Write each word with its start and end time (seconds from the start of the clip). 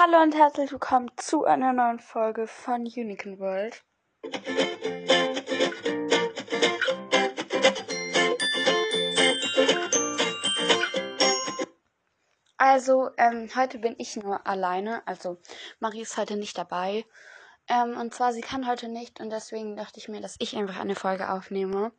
Hallo 0.00 0.22
und 0.22 0.32
herzlich 0.32 0.70
willkommen 0.70 1.10
zu 1.16 1.44
einer 1.44 1.72
neuen 1.72 1.98
Folge 1.98 2.46
von 2.46 2.82
Unicorn 2.82 3.40
World. 3.40 3.82
Also, 12.58 13.10
ähm, 13.16 13.50
heute 13.56 13.80
bin 13.80 13.96
ich 13.98 14.14
nur 14.14 14.46
alleine. 14.46 15.04
Also, 15.04 15.38
Marie 15.80 16.02
ist 16.02 16.16
heute 16.16 16.36
nicht 16.36 16.56
dabei. 16.56 17.04
Ähm, 17.66 17.96
und 17.96 18.14
zwar, 18.14 18.32
sie 18.32 18.40
kann 18.40 18.68
heute 18.68 18.86
nicht 18.86 19.18
und 19.18 19.30
deswegen 19.30 19.76
dachte 19.76 19.98
ich 19.98 20.08
mir, 20.08 20.20
dass 20.20 20.36
ich 20.38 20.56
einfach 20.56 20.78
eine 20.78 20.94
Folge 20.94 21.28
aufnehme. 21.28 21.90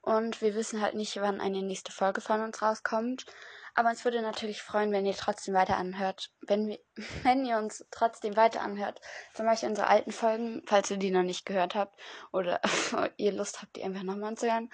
Und 0.00 0.42
wir 0.42 0.54
wissen 0.54 0.80
halt 0.80 0.94
nicht, 0.94 1.20
wann 1.20 1.40
eine 1.40 1.62
nächste 1.62 1.90
Folge 1.90 2.20
von 2.20 2.40
uns 2.40 2.62
rauskommt. 2.62 3.26
Aber 3.74 3.88
uns 3.88 4.04
würde 4.04 4.20
natürlich 4.22 4.62
freuen, 4.62 4.92
wenn 4.92 5.06
ihr 5.06 5.14
trotzdem 5.14 5.54
weiter 5.54 5.76
anhört. 5.76 6.30
Wenn, 6.42 6.68
wir, 6.68 6.78
wenn 7.22 7.44
ihr 7.44 7.58
uns 7.58 7.86
trotzdem 7.90 8.36
weiter 8.36 8.60
anhört. 8.60 9.00
Zum 9.34 9.46
Beispiel 9.46 9.70
unsere 9.70 9.86
alten 9.86 10.12
Folgen, 10.12 10.62
falls 10.66 10.90
ihr 10.90 10.98
die 10.98 11.10
noch 11.10 11.22
nicht 11.22 11.46
gehört 11.46 11.74
habt. 11.74 11.98
Oder 12.32 12.60
ihr 13.16 13.32
Lust 13.32 13.62
habt, 13.62 13.76
die 13.76 13.84
einfach 13.84 14.02
nochmal 14.02 14.30
anzuhören. 14.30 14.70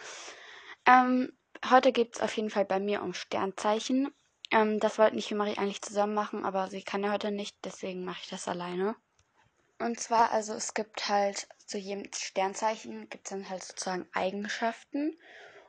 Ähm, 0.86 1.32
heute 1.68 1.92
geht 1.92 2.16
es 2.16 2.20
auf 2.20 2.36
jeden 2.36 2.50
Fall 2.50 2.64
bei 2.64 2.80
mir 2.80 3.02
um 3.02 3.14
Sternzeichen. 3.14 4.12
Ähm, 4.50 4.80
das 4.80 4.98
wollten 4.98 5.18
ich 5.18 5.30
und 5.30 5.38
Marie 5.38 5.58
eigentlich 5.58 5.82
zusammen 5.82 6.14
machen, 6.14 6.44
aber 6.44 6.68
sie 6.68 6.82
kann 6.82 7.04
ja 7.04 7.12
heute 7.12 7.30
nicht, 7.30 7.56
deswegen 7.64 8.04
mache 8.04 8.20
ich 8.22 8.30
das 8.30 8.48
alleine. 8.48 8.96
Und 9.78 10.00
zwar, 10.00 10.32
also 10.32 10.54
es 10.54 10.74
gibt 10.74 11.08
halt 11.08 11.46
zu 11.66 11.78
jedem 11.78 12.10
Sternzeichen 12.12 13.08
gibt 13.10 13.26
es 13.26 13.30
dann 13.30 13.48
halt 13.48 13.62
sozusagen 13.62 14.08
Eigenschaften. 14.12 15.16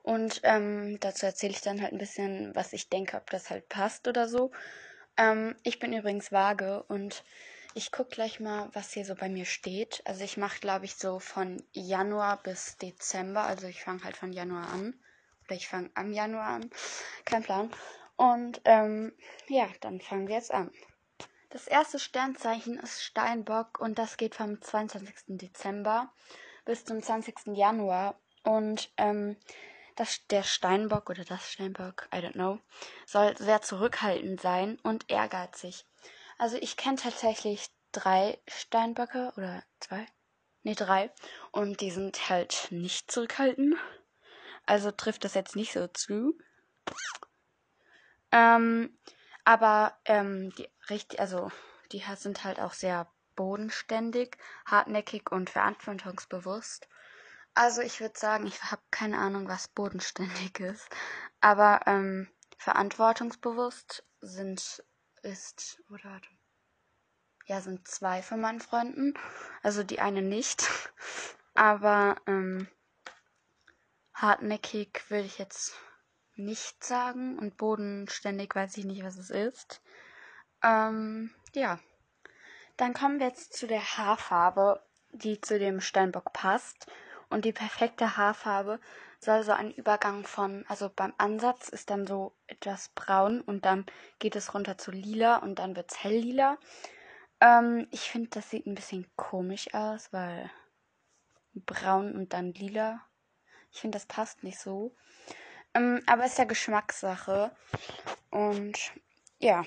Und 0.09 0.40
ähm, 0.41 0.99
dazu 1.02 1.27
erzähle 1.27 1.52
ich 1.54 1.62
dann 1.62 1.84
halt 1.84 1.94
ein 1.94 1.99
bisschen, 1.99 2.55
was 2.55 2.73
ich 2.73 2.90
denke, 2.90 3.16
ob 3.16 3.30
das 3.30 3.52
halt 3.52 3.70
passt 3.70 4.08
oder 4.08 4.27
so. 4.27 4.49
Ähm, 5.18 5.55
ich 5.62 5.77
bin 5.77 5.94
übrigens 5.94 6.32
vage 6.32 6.82
und 6.88 7.23
ich 7.76 7.91
gucke 7.91 8.16
gleich 8.16 8.40
mal, 8.40 8.70
was 8.73 8.91
hier 8.91 9.05
so 9.05 9.13
bei 9.13 9.30
mir 9.30 9.46
steht. 9.46 10.01
Also 10.05 10.24
ich 10.24 10.35
mache, 10.35 10.62
glaube 10.62 10.85
ich, 10.85 10.96
so 10.96 11.20
von 11.20 11.62
Januar 11.74 12.41
bis 12.41 12.76
Dezember. 12.77 13.43
Also 13.43 13.68
ich 13.68 13.84
fange 13.84 14.04
halt 14.04 14.18
von 14.18 14.34
Januar 14.34 14.70
an. 14.70 14.99
Oder 15.46 15.57
ich 15.57 15.68
fange 15.68 15.91
am 15.93 16.12
Januar 16.12 16.48
an. 16.48 16.71
Kein 17.26 17.44
Plan. 17.44 17.70
Und 18.16 18.62
ähm, 18.66 19.13
ja, 19.48 19.68
dann 19.82 20.01
fangen 20.01 20.27
wir 20.27 20.38
jetzt 20.38 20.51
an. 20.51 20.71
Das 21.51 21.68
erste 21.68 21.99
Sternzeichen 21.99 22.79
ist 22.79 23.04
Steinbock 23.04 23.79
und 23.79 23.99
das 23.99 24.18
geht 24.18 24.34
vom 24.34 24.60
22. 24.60 25.38
Dezember 25.38 26.12
bis 26.66 26.84
zum 26.84 26.99
20. 26.99 27.55
Januar. 27.55 28.20
Und 28.44 28.91
ähm, 28.98 29.35
das, 29.99 30.25
der 30.27 30.43
Steinbock 30.43 31.09
oder 31.09 31.25
das 31.25 31.51
Steinbock, 31.51 32.07
I 32.13 32.17
don't 32.17 32.33
know, 32.33 32.59
soll 33.05 33.35
sehr 33.37 33.61
zurückhaltend 33.61 34.39
sein 34.41 34.79
und 34.81 35.09
ehrgeizig. 35.09 35.85
Also 36.37 36.57
ich 36.57 36.77
kenne 36.77 36.97
tatsächlich 36.97 37.69
drei 37.91 38.39
Steinböcke 38.47 39.33
oder 39.35 39.63
zwei? 39.79 40.05
Ne, 40.63 40.75
drei. 40.75 41.11
Und 41.51 41.81
die 41.81 41.91
sind 41.91 42.29
halt 42.29 42.67
nicht 42.71 43.11
zurückhaltend. 43.11 43.75
Also 44.65 44.91
trifft 44.91 45.25
das 45.25 45.33
jetzt 45.33 45.55
nicht 45.55 45.73
so 45.73 45.87
zu. 45.87 46.37
Ähm, 48.31 48.97
aber 49.43 49.97
ähm, 50.05 50.51
die 50.55 50.70
richtig, 50.89 51.20
also 51.20 51.51
die 51.91 52.03
sind 52.15 52.43
halt 52.43 52.59
auch 52.59 52.73
sehr 52.73 53.11
bodenständig, 53.35 54.37
hartnäckig 54.65 55.31
und 55.31 55.49
verantwortungsbewusst. 55.49 56.88
Also 57.60 57.82
ich 57.82 57.99
würde 57.99 58.18
sagen, 58.18 58.48
ich 58.48 58.63
habe 58.71 58.82
keine 58.90 59.18
Ahnung, 59.18 59.49
was 59.49 59.68
bodenständig 59.68 60.62
ist, 60.62 60.88
aber 61.41 61.82
ähm, 61.88 62.29
verantwortungsbewusst 62.57 64.06
sind 64.22 64.81
ist 65.24 65.84
oder 65.90 66.22
ja 67.47 67.59
sind 67.59 67.85
zwei 67.85 68.22
von 68.22 68.40
meinen 68.40 68.62
Freunden, 68.62 69.13
also 69.62 69.84
die 69.84 70.00
eine 70.00 70.22
nicht, 70.22 70.69
aber 71.53 72.16
ähm, 72.28 72.69
hartnäckig 74.13 75.03
würde 75.09 75.25
ich 75.25 75.38
jetzt 75.38 75.73
nicht 76.35 76.81
sagen 76.81 77.38
und 77.39 77.57
bodenständig 77.57 78.56
weiß 78.56 78.78
ich 78.78 78.85
nicht, 78.85 79.03
was 79.03 79.17
es 79.17 79.31
ist. 79.31 79.81
Ähm, 80.63 81.35
ja. 81.53 81.78
Dann 82.78 82.94
kommen 82.94 83.19
wir 83.19 83.28
jetzt 83.28 83.51
zu 83.51 83.67
der 83.67 83.97
Haarfarbe, 83.97 84.81
die 85.12 85.41
zu 85.41 85.59
dem 85.59 85.81
Steinbock 85.81 86.31
passt. 86.31 86.88
Und 87.29 87.45
die 87.45 87.53
perfekte 87.53 88.17
Haarfarbe 88.17 88.79
soll 89.19 89.44
so 89.44 89.51
ein 89.51 89.72
Übergang 89.72 90.25
von, 90.25 90.66
also 90.67 90.90
beim 90.90 91.13
Ansatz 91.17 91.69
ist 91.69 91.90
dann 91.90 92.07
so 92.07 92.34
etwas 92.47 92.90
braun 92.90 93.41
und 93.41 93.66
dann 93.66 93.85
geht 94.17 94.35
es 94.35 94.53
runter 94.53 94.78
zu 94.78 94.91
lila 94.91 95.38
und 95.38 95.59
dann 95.59 95.75
wird 95.75 95.91
es 95.91 96.03
helllila. 96.03 96.57
Ähm, 97.39 97.88
ich 97.91 98.09
finde, 98.09 98.29
das 98.31 98.50
sieht 98.50 98.66
ein 98.66 98.75
bisschen 98.75 99.07
komisch 99.16 99.73
aus, 99.73 100.12
weil 100.12 100.50
braun 101.53 102.16
und 102.16 102.34
dann 102.34 102.53
lila. 102.53 103.01
Ich 103.72 103.81
finde, 103.81 103.97
das 103.97 104.07
passt 104.07 104.44
nicht 104.44 104.59
so. 104.59 104.95
Ähm, 105.73 106.01
aber 106.07 106.25
ist 106.25 106.38
ja 106.38 106.45
Geschmackssache. 106.45 107.56
Und 108.31 108.91
ja. 109.38 109.66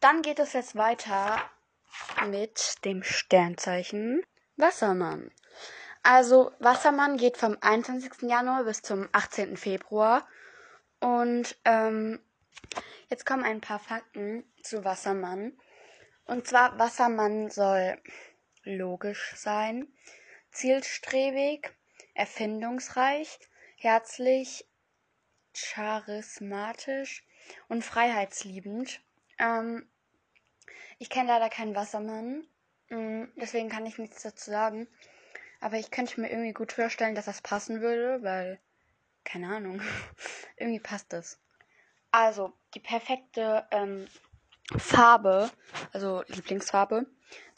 Dann 0.00 0.22
geht 0.22 0.38
es 0.38 0.52
jetzt 0.52 0.76
weiter 0.76 1.40
mit 2.28 2.84
dem 2.84 3.02
Sternzeichen 3.02 4.22
Wassermann. 4.56 5.32
Also 6.08 6.52
Wassermann 6.60 7.16
geht 7.16 7.36
vom 7.36 7.58
21. 7.60 8.30
Januar 8.30 8.62
bis 8.62 8.80
zum 8.80 9.08
18. 9.10 9.56
Februar. 9.56 10.24
Und 11.00 11.58
ähm, 11.64 12.20
jetzt 13.08 13.26
kommen 13.26 13.42
ein 13.42 13.60
paar 13.60 13.80
Fakten 13.80 14.44
zu 14.62 14.84
Wassermann. 14.84 15.58
Und 16.24 16.46
zwar, 16.46 16.78
Wassermann 16.78 17.50
soll 17.50 18.00
logisch 18.62 19.34
sein, 19.34 19.88
zielstrebig, 20.52 21.72
erfindungsreich, 22.14 23.40
herzlich, 23.76 24.64
charismatisch 25.54 27.24
und 27.66 27.84
freiheitsliebend. 27.84 29.00
Ähm, 29.40 29.88
ich 31.00 31.10
kenne 31.10 31.30
leider 31.30 31.48
keinen 31.48 31.74
Wassermann, 31.74 32.46
mm, 32.90 33.24
deswegen 33.34 33.68
kann 33.68 33.86
ich 33.86 33.98
nichts 33.98 34.22
dazu 34.22 34.52
sagen. 34.52 34.86
Aber 35.66 35.78
ich 35.78 35.90
könnte 35.90 36.20
mir 36.20 36.30
irgendwie 36.30 36.52
gut 36.52 36.70
vorstellen, 36.70 37.16
dass 37.16 37.24
das 37.24 37.42
passen 37.42 37.80
würde, 37.80 38.22
weil, 38.22 38.60
keine 39.24 39.48
Ahnung, 39.48 39.80
irgendwie 40.56 40.78
passt 40.78 41.12
das. 41.12 41.40
Also, 42.12 42.52
die 42.74 42.78
perfekte 42.78 43.66
ähm, 43.72 44.06
Farbe, 44.78 45.50
also 45.92 46.22
Lieblingsfarbe, 46.28 47.06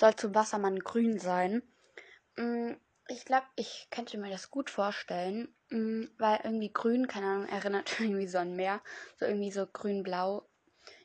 soll 0.01 0.17
zum 0.17 0.35
Wassermann 0.35 0.79
grün 0.79 1.19
sein. 1.19 1.63
Mm, 2.37 2.77
ich 3.09 3.27
glaube, 3.27 3.47
ich 3.57 3.89
könnte 3.91 4.17
mir 4.17 4.31
das 4.31 4.51
gut 4.51 4.71
vorstellen, 4.71 5.55
mh, 5.69 6.09
weil 6.17 6.41
irgendwie 6.45 6.73
grün, 6.73 7.09
keine 7.09 7.27
Ahnung, 7.27 7.49
erinnert 7.51 8.01
irgendwie 8.01 8.27
so 8.27 8.39
an 8.39 8.57
Meer. 8.57 8.81
So 9.19 9.27
irgendwie 9.27 9.53
so 9.53 9.67
grün-blau 9.67 10.49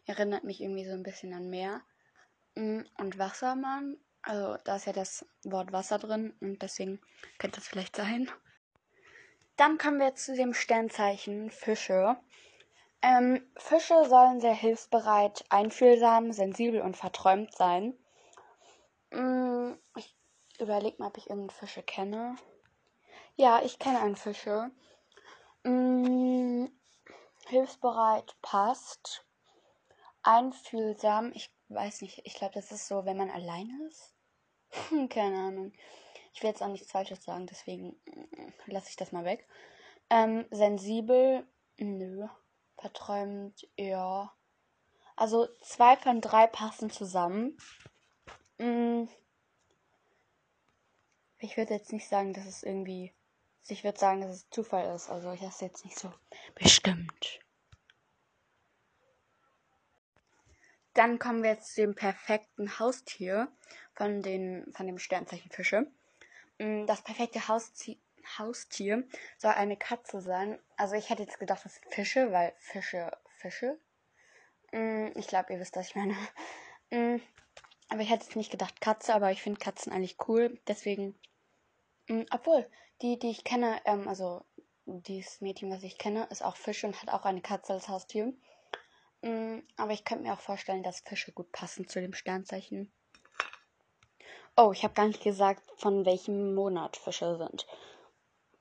erinnert 0.05 0.45
mich 0.45 0.61
irgendwie 0.61 0.85
so 0.85 0.93
ein 0.93 1.03
bisschen 1.03 1.33
an 1.33 1.49
Meer. 1.49 1.81
Mh, 2.55 2.85
und 2.97 3.17
Wassermann, 3.17 3.97
also 4.23 4.57
da 4.63 4.77
ist 4.77 4.85
ja 4.85 4.93
das 4.93 5.25
Wort 5.43 5.71
Wasser 5.71 5.99
drin 5.99 6.33
und 6.41 6.61
deswegen 6.61 6.99
könnte 7.37 7.59
das 7.59 7.67
vielleicht 7.67 7.95
sein. 7.95 8.29
Dann 9.55 9.77
kommen 9.77 9.99
wir 9.99 10.15
zu 10.15 10.35
dem 10.35 10.53
Sternzeichen 10.53 11.51
Fische. 11.51 12.17
Ähm, 13.01 13.45
Fische 13.57 14.05
sollen 14.05 14.39
sehr 14.39 14.53
hilfsbereit, 14.53 15.43
einfühlsam, 15.49 16.31
sensibel 16.31 16.81
und 16.81 16.97
verträumt 16.97 17.53
sein. 17.55 17.93
Ich 19.95 20.15
überleg 20.59 20.97
mal, 20.97 21.07
ob 21.07 21.17
ich 21.17 21.29
irgendeinen 21.29 21.51
Fische 21.51 21.83
kenne. 21.83 22.35
Ja, 23.35 23.61
ich 23.63 23.77
kenne 23.77 23.99
einen 23.99 24.15
Fische. 24.15 24.71
Hm, 25.63 26.71
hilfsbereit 27.47 28.35
passt. 28.41 29.25
Einfühlsam. 30.23 31.31
Ich 31.33 31.51
weiß 31.69 32.01
nicht. 32.01 32.21
Ich 32.25 32.35
glaube, 32.35 32.53
das 32.53 32.71
ist 32.71 32.87
so, 32.87 33.05
wenn 33.05 33.17
man 33.17 33.29
alleine 33.29 33.73
ist. 33.87 34.13
Keine 35.09 35.37
Ahnung. 35.37 35.73
Ich 36.33 36.41
will 36.41 36.49
jetzt 36.49 36.63
auch 36.63 36.67
nichts 36.67 36.91
Falsches 36.91 37.23
sagen, 37.23 37.45
deswegen 37.45 37.95
lasse 38.65 38.89
ich 38.89 38.95
das 38.95 39.11
mal 39.11 39.25
weg. 39.25 39.47
Ähm, 40.09 40.45
sensibel. 40.49 41.45
Nö. 41.77 42.27
Verträumt. 42.77 43.67
Ja. 43.77 44.33
Also 45.15 45.47
zwei 45.61 45.95
von 45.97 46.21
drei 46.21 46.47
passen 46.47 46.89
zusammen. 46.89 47.57
Hm 48.59 49.07
ich 51.43 51.57
würde 51.57 51.73
jetzt 51.73 51.91
nicht 51.91 52.07
sagen, 52.07 52.33
dass 52.33 52.45
es 52.45 52.63
irgendwie. 52.63 53.13
Ich 53.67 53.83
würde 53.83 53.99
sagen, 53.99 54.21
dass 54.21 54.31
es 54.31 54.49
Zufall 54.49 54.93
ist. 54.95 55.09
Also 55.09 55.31
ich 55.31 55.41
das 55.41 55.61
jetzt 55.61 55.85
nicht 55.85 55.97
so 55.97 56.11
bestimmt. 56.55 57.39
Dann 60.93 61.19
kommen 61.19 61.43
wir 61.43 61.51
jetzt 61.51 61.73
zu 61.73 61.81
dem 61.81 61.95
perfekten 61.95 62.79
Haustier 62.79 63.47
von, 63.93 64.21
den, 64.21 64.71
von 64.73 64.85
dem 64.85 64.99
Sternzeichen 64.99 65.51
Fische. 65.51 65.87
Mm, 66.59 66.85
das 66.85 67.01
perfekte 67.01 67.47
Haustier, 67.47 67.97
Haustier 68.37 69.03
soll 69.37 69.51
eine 69.51 69.77
Katze 69.77 70.21
sein. 70.21 70.59
Also 70.77 70.95
ich 70.95 71.09
hätte 71.09 71.23
jetzt 71.23 71.39
gedacht, 71.39 71.65
das 71.65 71.75
sind 71.75 71.93
Fische, 71.93 72.31
weil 72.31 72.53
Fische, 72.57 73.11
Fische. 73.37 73.79
Mm, 74.71 75.07
ich 75.15 75.27
glaube, 75.27 75.53
ihr 75.53 75.59
wisst, 75.59 75.75
was 75.75 75.87
ich 75.89 75.95
meine. 75.95 76.15
Mm, 76.91 77.19
aber 77.89 78.01
ich 78.01 78.11
hätte 78.11 78.25
jetzt 78.25 78.35
nicht 78.35 78.51
gedacht 78.51 78.79
Katze, 78.79 79.15
aber 79.15 79.31
ich 79.31 79.41
finde 79.41 79.59
Katzen 79.59 79.91
eigentlich 79.91 80.17
cool. 80.27 80.59
Deswegen, 80.67 81.17
obwohl, 82.29 82.69
die, 83.01 83.17
die 83.17 83.31
ich 83.31 83.43
kenne, 83.43 83.81
ähm, 83.85 84.07
also 84.07 84.45
dieses 84.85 85.41
Mädchen, 85.41 85.71
was 85.71 85.81
ich 85.81 85.97
kenne, 85.97 86.27
ist 86.29 86.43
auch 86.43 86.55
Fisch 86.55 86.83
und 86.83 87.01
hat 87.01 87.09
auch 87.09 87.25
eine 87.25 87.41
Katze 87.41 87.73
als 87.73 87.87
Haustier. 87.87 88.33
Mm, 89.23 89.59
aber 89.77 89.93
ich 89.93 90.03
könnte 90.03 90.25
mir 90.25 90.33
auch 90.33 90.41
vorstellen, 90.41 90.83
dass 90.83 90.99
Fische 90.99 91.31
gut 91.31 91.51
passen 91.53 91.87
zu 91.87 92.01
dem 92.01 92.13
Sternzeichen. 92.13 92.91
Oh, 94.57 94.71
ich 94.73 94.83
habe 94.83 94.93
gar 94.93 95.07
nicht 95.07 95.23
gesagt, 95.23 95.63
von 95.77 96.05
welchem 96.05 96.53
Monat 96.53 96.97
Fische 96.97 97.37
sind. 97.37 97.65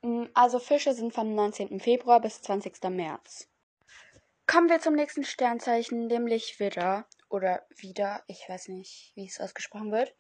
Mm, 0.03 0.27
also 0.35 0.61
Fische 0.61 0.95
sind 0.95 1.13
vom 1.13 1.35
19. 1.35 1.81
Februar 1.81 2.21
bis 2.21 2.43
20. 2.43 2.81
März. 2.91 3.49
Kommen 4.47 4.69
wir 4.69 4.81
zum 4.81 4.95
nächsten 4.95 5.25
Sternzeichen, 5.25 6.07
nämlich 6.07 6.61
Widder 6.61 7.07
oder 7.29 7.67
Wieder. 7.77 8.23
Ich 8.29 8.49
weiß 8.49 8.69
nicht, 8.69 9.13
wie 9.17 9.27
es 9.27 9.41
ausgesprochen 9.41 9.91
wird. 9.91 10.15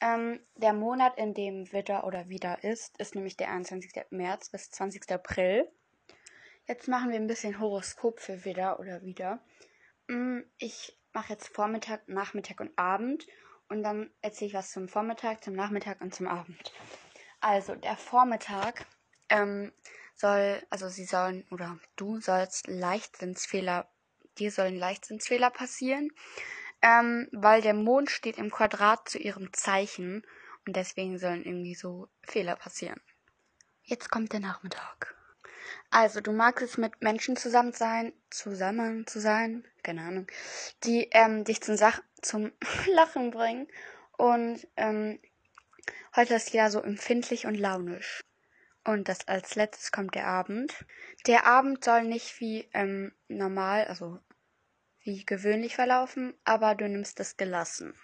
Ähm, 0.00 0.40
der 0.56 0.72
Monat, 0.72 1.16
in 1.16 1.32
dem 1.32 1.70
Widder 1.72 2.04
oder 2.06 2.28
Wieder 2.28 2.64
ist, 2.64 2.98
ist 2.98 3.14
nämlich 3.14 3.36
der 3.36 3.50
21. 3.50 3.92
März 4.10 4.50
bis 4.50 4.70
20. 4.70 5.12
April. 5.12 5.70
Jetzt 6.70 6.86
machen 6.86 7.10
wir 7.10 7.16
ein 7.16 7.26
bisschen 7.26 7.58
Horoskop 7.58 8.20
für 8.20 8.44
Widder 8.44 8.78
oder 8.78 9.02
Wieder. 9.02 9.40
Mm, 10.06 10.42
ich 10.56 10.96
mache 11.12 11.32
jetzt 11.32 11.48
Vormittag, 11.48 12.08
Nachmittag 12.08 12.60
und 12.60 12.78
Abend 12.78 13.26
und 13.68 13.82
dann 13.82 14.08
erzähle 14.22 14.50
ich 14.50 14.54
was 14.54 14.70
zum 14.70 14.86
Vormittag, 14.86 15.42
zum 15.42 15.54
Nachmittag 15.54 16.00
und 16.00 16.14
zum 16.14 16.28
Abend. 16.28 16.72
Also 17.40 17.74
der 17.74 17.96
Vormittag 17.96 18.86
ähm, 19.30 19.72
soll, 20.14 20.62
also 20.70 20.88
sie 20.88 21.06
sollen 21.06 21.44
oder 21.50 21.76
du 21.96 22.20
sollst 22.20 22.68
Leichtsinnsfehler, 22.68 23.90
dir 24.38 24.52
sollen 24.52 24.76
Leichtsinnsfehler 24.76 25.50
passieren 25.50 26.12
ähm, 26.82 27.26
weil 27.32 27.62
der 27.62 27.74
Mond 27.74 28.12
steht 28.12 28.38
im 28.38 28.52
Quadrat 28.52 29.08
zu 29.08 29.18
ihrem 29.18 29.52
Zeichen 29.52 30.24
und 30.68 30.76
deswegen 30.76 31.18
sollen 31.18 31.44
irgendwie 31.44 31.74
so 31.74 32.06
Fehler 32.22 32.54
passieren. 32.54 33.00
Jetzt 33.82 34.08
kommt 34.08 34.32
der 34.32 34.38
Nachmittag. 34.38 35.19
Also, 35.90 36.20
du 36.20 36.32
magst 36.32 36.64
es 36.64 36.78
mit 36.78 37.00
Menschen 37.02 37.36
zusammen 37.36 37.72
sein, 37.72 38.12
zusammen 38.30 39.06
zu 39.06 39.20
sein, 39.20 39.64
keine 39.82 40.02
Ahnung, 40.02 40.26
die 40.84 41.08
ähm, 41.12 41.44
dich 41.44 41.60
zum, 41.62 41.76
Sach 41.76 42.02
zum 42.22 42.52
Lachen 42.94 43.30
bringen. 43.30 43.68
Und 44.16 44.66
ähm, 44.76 45.18
heute 46.14 46.34
ist 46.34 46.52
ja 46.52 46.70
so 46.70 46.80
empfindlich 46.82 47.46
und 47.46 47.54
launisch. 47.54 48.20
Und 48.84 49.08
das 49.08 49.28
als 49.28 49.54
letztes 49.56 49.92
kommt 49.92 50.14
der 50.14 50.26
Abend. 50.26 50.72
Der 51.26 51.46
Abend 51.46 51.84
soll 51.84 52.04
nicht 52.04 52.40
wie 52.40 52.68
ähm, 52.72 53.12
normal, 53.28 53.86
also 53.86 54.18
wie 55.02 55.24
gewöhnlich 55.24 55.74
verlaufen, 55.74 56.34
aber 56.44 56.74
du 56.74 56.88
nimmst 56.88 57.20
es 57.20 57.36
gelassen. 57.36 57.94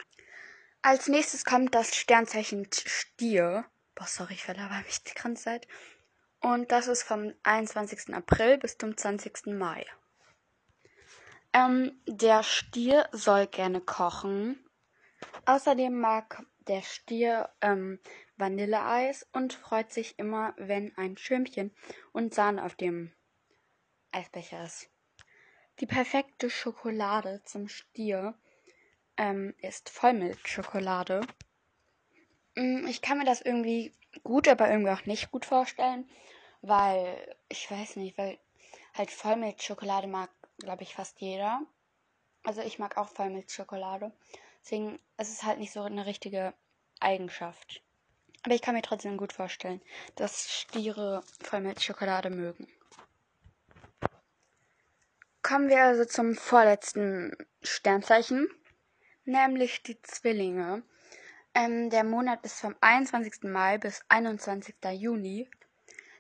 Als 0.83 1.09
nächstes 1.09 1.45
kommt 1.45 1.75
das 1.75 1.97
Sternzeichen 1.97 2.69
Stier. 2.73 3.65
Boah, 3.95 4.07
sorry, 4.07 4.35
ich 4.35 4.45
verlaber 4.45 4.83
mich 4.87 5.03
die 5.03 5.15
ganze 5.15 5.45
Zeit. 5.45 5.67
Und 6.47 6.71
das 6.71 6.87
ist 6.87 7.03
vom 7.03 7.35
21. 7.43 8.15
April 8.15 8.59
bis 8.59 8.79
zum 8.79 8.97
20. 8.97 9.47
Mai. 9.47 9.85
Ähm, 11.53 12.01
der 12.07 12.45
Stier 12.45 13.09
soll 13.11 13.49
gerne 13.49 13.81
kochen. 13.81 14.57
Außerdem 15.45 15.99
mag 15.99 16.45
der 16.69 16.83
Stier 16.83 17.49
ähm, 17.63 17.99
Vanilleeis 18.37 19.27
und 19.33 19.55
freut 19.55 19.93
sich 19.93 20.21
immer, 20.21 20.55
wenn 20.57 20.97
ein 20.97 21.17
Schirmchen 21.17 21.75
und 22.13 22.33
Sahne 22.33 22.65
auf 22.65 22.77
dem 22.77 23.11
Eisbecher 24.13 24.63
ist. 24.63 24.89
Die 25.81 25.87
perfekte 25.87 26.49
Schokolade 26.49 27.43
zum 27.45 27.67
Stier 27.67 28.39
ähm, 29.17 29.53
ist 29.63 29.91
Vollmilchschokolade. 29.91 31.23
Mm, 32.55 32.87
ich 32.87 33.03
kann 33.03 33.19
mir 33.19 33.25
das 33.25 33.41
irgendwie 33.41 33.93
gut, 34.23 34.47
aber 34.47 34.71
irgendwie 34.71 34.93
auch 34.93 35.07
nicht 35.07 35.33
gut 35.33 35.45
vorstellen, 35.45 36.09
weil 36.67 37.37
ich 37.49 37.71
weiß 37.71 37.97
nicht, 37.97 38.19
weil 38.19 38.39
halt 38.95 39.11
Vollmilchschokolade 39.11 40.07
mag, 40.07 40.31
glaube 40.59 40.83
ich, 40.83 40.95
fast 40.95 41.21
jeder. 41.21 41.61
Also 42.45 42.61
ich 42.61 42.79
mag 42.79 42.97
auch 42.97 43.09
Vollmilchschokolade. 43.09 44.13
Deswegen 44.63 44.99
ist 45.19 45.33
es 45.33 45.43
halt 45.43 45.59
nicht 45.59 45.73
so 45.73 45.83
eine 45.83 46.07
richtige 46.07 46.55
Eigenschaft. 47.01 47.83
Aber 48.43 48.55
ich 48.55 48.63
kann 48.63 48.75
mir 48.75 48.83
trotzdem 48.83 49.17
gut 49.17 49.33
vorstellen, 49.33 49.81
dass 50.15 50.53
Stiere 50.53 51.23
Vollmilchschokolade 51.43 52.31
mögen. 52.31 52.69
Kommen 55.43 55.69
wir 55.69 55.85
also 55.85 56.05
zum 56.05 56.35
vorletzten 56.35 57.37
Sternzeichen, 57.63 58.49
nämlich 59.25 59.83
die 59.85 60.01
Zwillinge. 60.03 60.83
Ähm, 61.55 61.89
der 61.91 62.05
Monat 62.05 62.45
ist 62.45 62.61
vom 62.61 62.75
21. 62.81 63.45
Mai 63.45 63.79
bis 63.79 64.05
21. 64.09 64.75
Juni. 64.93 65.49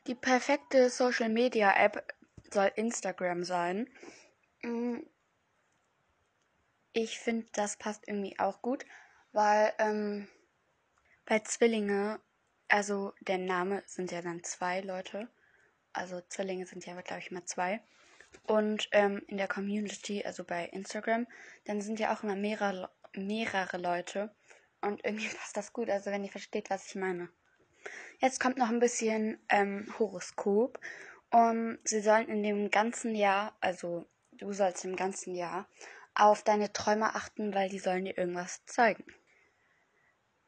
Die 0.06 0.14
perfekte 0.14 0.88
Social 0.91 1.29
Media 1.29 1.75
App 1.76 2.12
soll 2.50 2.70
Instagram 2.76 3.44
sein. 3.44 3.88
Mm, 4.62 4.99
ich 6.93 7.19
finde, 7.19 7.47
das 7.53 7.76
passt 7.76 8.06
irgendwie 8.06 8.38
auch 8.38 8.62
gut, 8.62 8.87
weil 9.32 9.73
ähm, 9.79 10.29
bei 11.25 11.41
Zwillinge, 11.41 12.20
also 12.69 13.12
der 13.20 13.38
Name 13.38 13.82
sind 13.87 14.12
ja 14.12 14.23
dann 14.23 14.44
zwei 14.44 14.81
Leute. 14.81 15.29
Also 15.93 16.20
Zwillinge 16.29 16.67
sind 16.67 16.87
ja, 16.87 17.00
glaube 17.00 17.20
ich, 17.20 17.31
mal 17.31 17.44
zwei 17.44 17.82
und 18.44 18.88
ähm, 18.93 19.23
in 19.26 19.38
der 19.38 19.49
Community, 19.49 20.25
also 20.25 20.44
bei 20.44 20.67
Instagram, 20.67 21.26
dann 21.64 21.81
sind 21.81 21.99
ja 21.99 22.14
auch 22.14 22.23
immer 22.23 22.37
mehrere, 22.37 22.91
mehrere 23.14 23.79
Leute. 23.79 24.35
Und 24.81 25.05
irgendwie 25.05 25.29
passt 25.37 25.56
das 25.56 25.73
gut, 25.73 25.91
also 25.91 26.11
wenn 26.11 26.25
ihr 26.25 26.31
versteht, 26.31 26.70
was 26.70 26.87
ich 26.87 26.94
meine. 26.94 27.29
Jetzt 28.19 28.41
kommt 28.41 28.59
noch 28.59 28.69
ein 28.69 28.81
bisschen 28.81 29.38
ähm, 29.49 29.93
Horoskop. 29.99 30.81
Und 31.31 31.79
sie 31.85 32.00
sollen 32.00 32.29
in 32.29 32.43
dem 32.43 32.71
ganzen 32.71 33.15
Jahr, 33.15 33.56
also 33.61 34.06
du 34.33 34.53
sollst 34.53 34.85
im 34.85 34.97
ganzen 34.97 35.35
Jahr, 35.35 35.69
auf 36.15 36.43
deine 36.43 36.73
Träume 36.73 37.15
achten, 37.15 37.55
weil 37.55 37.69
die 37.69 37.79
sollen 37.79 38.05
dir 38.05 38.17
irgendwas 38.17 38.65
zeigen. 38.65 39.05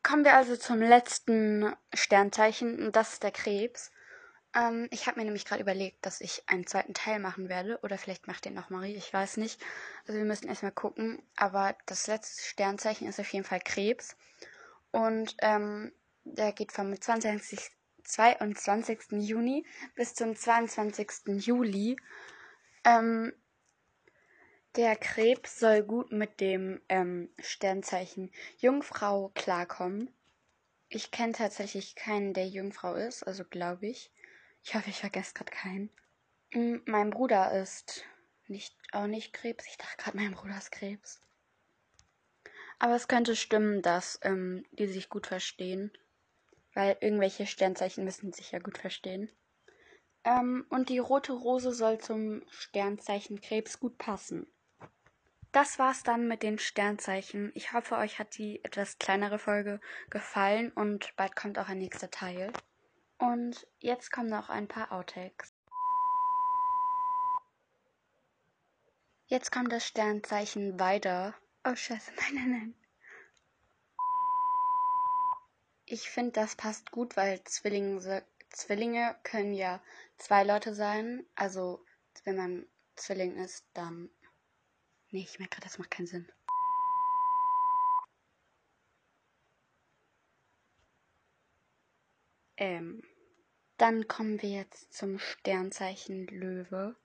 Kommen 0.02 0.24
wir 0.24 0.34
also 0.34 0.56
zum 0.56 0.80
letzten 0.80 1.74
Sternzeichen, 1.92 2.86
und 2.86 2.96
das 2.96 3.14
ist 3.14 3.22
der 3.22 3.32
Krebs. 3.32 3.90
Ähm, 4.54 4.88
ich 4.90 5.06
habe 5.06 5.18
mir 5.18 5.24
nämlich 5.24 5.44
gerade 5.44 5.60
überlegt, 5.60 6.06
dass 6.06 6.20
ich 6.20 6.42
einen 6.46 6.66
zweiten 6.66 6.94
Teil 6.94 7.18
machen 7.18 7.48
werde. 7.48 7.78
Oder 7.82 7.98
vielleicht 7.98 8.26
macht 8.26 8.44
den 8.44 8.54
noch 8.54 8.70
Marie, 8.70 8.94
ich 8.94 9.12
weiß 9.12 9.36
nicht. 9.36 9.60
Also 10.06 10.18
wir 10.18 10.24
müssen 10.24 10.48
erstmal 10.48 10.72
gucken. 10.72 11.22
Aber 11.36 11.76
das 11.86 12.06
letzte 12.06 12.42
Sternzeichen 12.42 13.08
ist 13.08 13.20
auf 13.20 13.30
jeden 13.32 13.44
Fall 13.44 13.60
Krebs. 13.60 14.16
Und 14.90 15.36
ähm, 15.40 15.92
der 16.34 16.52
geht 16.52 16.72
vom 16.72 17.00
22. 17.00 17.70
22. 18.04 19.00
Juni 19.12 19.66
bis 19.94 20.14
zum 20.14 20.34
22. 20.34 21.10
Juli. 21.46 21.96
Ähm, 22.84 23.32
der 24.76 24.96
Krebs 24.96 25.58
soll 25.58 25.82
gut 25.82 26.12
mit 26.12 26.40
dem 26.40 26.80
ähm, 26.88 27.28
Sternzeichen 27.38 28.30
Jungfrau 28.58 29.30
klarkommen. 29.34 30.10
Ich 30.88 31.10
kenne 31.10 31.32
tatsächlich 31.32 31.96
keinen, 31.96 32.32
der 32.32 32.46
Jungfrau 32.46 32.94
ist, 32.94 33.22
also 33.24 33.44
glaube 33.44 33.88
ich. 33.88 34.10
Ich 34.62 34.74
hoffe, 34.74 34.88
ich 34.90 35.00
vergesse 35.00 35.34
gerade 35.34 35.50
keinen. 35.50 35.90
Mm, 36.52 36.76
mein 36.86 37.10
Bruder 37.10 37.52
ist 37.60 38.04
nicht, 38.46 38.74
auch 38.92 39.06
nicht 39.06 39.32
Krebs. 39.32 39.66
Ich 39.66 39.76
dachte 39.76 39.96
gerade, 39.98 40.16
mein 40.16 40.32
Bruder 40.32 40.56
ist 40.56 40.72
Krebs. 40.72 41.20
Aber 42.78 42.94
es 42.94 43.08
könnte 43.08 43.36
stimmen, 43.36 43.82
dass 43.82 44.18
ähm, 44.22 44.64
die 44.72 44.86
sich 44.86 45.08
gut 45.08 45.26
verstehen. 45.26 45.90
Weil 46.78 46.96
irgendwelche 47.00 47.44
Sternzeichen 47.44 48.04
müssen 48.04 48.32
sich 48.32 48.52
ja 48.52 48.60
gut 48.60 48.78
verstehen. 48.78 49.32
Ähm, 50.22 50.64
und 50.70 50.90
die 50.90 51.00
rote 51.00 51.32
Rose 51.32 51.72
soll 51.72 51.98
zum 51.98 52.44
Sternzeichen 52.50 53.40
Krebs 53.40 53.80
gut 53.80 53.98
passen. 53.98 54.46
Das 55.50 55.80
war's 55.80 56.04
dann 56.04 56.28
mit 56.28 56.44
den 56.44 56.60
Sternzeichen. 56.60 57.50
Ich 57.56 57.72
hoffe, 57.72 57.96
euch 57.96 58.20
hat 58.20 58.38
die 58.38 58.64
etwas 58.64 58.96
kleinere 59.00 59.40
Folge 59.40 59.80
gefallen 60.08 60.70
und 60.70 61.16
bald 61.16 61.34
kommt 61.34 61.58
auch 61.58 61.68
ein 61.68 61.78
nächster 61.78 62.12
Teil. 62.12 62.52
Und 63.18 63.66
jetzt 63.80 64.12
kommen 64.12 64.30
noch 64.30 64.48
ein 64.48 64.68
paar 64.68 64.92
Outtakes. 64.92 65.52
Jetzt 69.26 69.50
kommt 69.50 69.72
das 69.72 69.84
Sternzeichen 69.84 70.78
weiter. 70.78 71.34
Oh 71.64 71.74
scheiße, 71.74 72.12
nein, 72.20 72.34
nein, 72.34 72.50
nein. 72.52 72.74
Ich 75.90 76.10
finde, 76.10 76.32
das 76.32 76.54
passt 76.54 76.90
gut, 76.90 77.16
weil 77.16 77.42
Zwillinge, 77.44 78.22
Zwillinge 78.50 79.16
können 79.22 79.54
ja 79.54 79.82
zwei 80.18 80.44
Leute 80.44 80.74
sein. 80.74 81.24
Also, 81.34 81.82
wenn 82.24 82.36
man 82.36 82.66
Zwilling 82.94 83.36
ist, 83.36 83.64
dann. 83.72 84.10
Nee, 85.10 85.22
ich 85.22 85.38
merke 85.38 85.54
gerade, 85.56 85.66
das 85.66 85.78
macht 85.78 85.90
keinen 85.90 86.06
Sinn. 86.06 86.30
Ähm, 92.58 93.02
dann 93.78 94.06
kommen 94.08 94.42
wir 94.42 94.50
jetzt 94.50 94.92
zum 94.92 95.18
Sternzeichen 95.18 96.26
Löwe. 96.26 96.96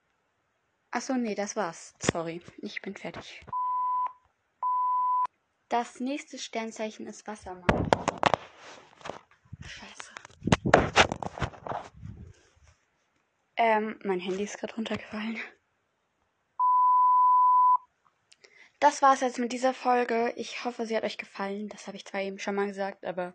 Achso, 0.91 1.13
nee, 1.13 1.35
das 1.35 1.55
war's. 1.55 1.93
Sorry, 1.99 2.41
ich 2.57 2.81
bin 2.81 2.97
fertig. 2.97 3.45
Das 5.69 6.01
nächste 6.01 6.37
Sternzeichen 6.37 7.07
ist 7.07 7.25
Wassermann. 7.27 8.22
Ähm, 13.65 13.97
mein 14.03 14.19
Handy 14.19 14.43
ist 14.43 14.57
gerade 14.57 14.75
runtergefallen. 14.75 15.39
Das 18.81 19.01
war's 19.01 19.21
jetzt 19.21 19.39
mit 19.39 19.53
dieser 19.53 19.73
Folge. 19.73 20.33
Ich 20.35 20.65
hoffe, 20.65 20.85
sie 20.85 20.97
hat 20.97 21.05
euch 21.05 21.17
gefallen. 21.17 21.69
Das 21.69 21.87
habe 21.87 21.95
ich 21.95 22.03
zwar 22.03 22.19
eben 22.19 22.39
schon 22.39 22.55
mal 22.55 22.67
gesagt, 22.67 23.05
aber 23.05 23.33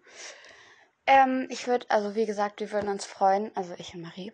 ähm, 1.06 1.46
ich 1.48 1.66
würde, 1.66 1.86
also 1.88 2.14
wie 2.14 2.26
gesagt, 2.26 2.60
wir 2.60 2.70
würden 2.72 2.90
uns 2.90 3.06
freuen, 3.06 3.56
also 3.56 3.74
ich 3.78 3.94
und 3.94 4.02
Marie, 4.02 4.30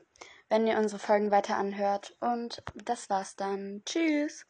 wenn 0.49 0.67
ihr 0.67 0.79
unsere 0.79 0.99
Folgen 0.99 1.31
weiter 1.31 1.57
anhört. 1.57 2.17
Und 2.19 2.65
das 2.75 3.09
war's 3.09 3.37
dann. 3.37 3.83
Tschüss. 3.87 4.43